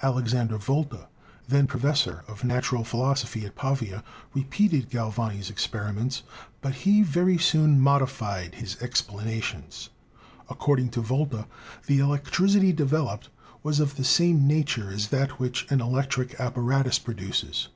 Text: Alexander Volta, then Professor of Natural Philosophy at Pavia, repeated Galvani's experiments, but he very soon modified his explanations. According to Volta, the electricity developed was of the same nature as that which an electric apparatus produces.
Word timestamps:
Alexander 0.00 0.56
Volta, 0.58 1.08
then 1.48 1.66
Professor 1.66 2.22
of 2.28 2.44
Natural 2.44 2.84
Philosophy 2.84 3.44
at 3.44 3.56
Pavia, 3.56 4.04
repeated 4.32 4.88
Galvani's 4.88 5.50
experiments, 5.50 6.22
but 6.60 6.72
he 6.86 7.02
very 7.02 7.36
soon 7.36 7.80
modified 7.80 8.54
his 8.54 8.80
explanations. 8.80 9.90
According 10.48 10.90
to 10.90 11.00
Volta, 11.00 11.48
the 11.88 11.98
electricity 11.98 12.72
developed 12.72 13.28
was 13.64 13.80
of 13.80 13.96
the 13.96 14.04
same 14.04 14.46
nature 14.46 14.88
as 14.92 15.08
that 15.08 15.40
which 15.40 15.66
an 15.68 15.80
electric 15.80 16.38
apparatus 16.38 17.00
produces. 17.00 17.66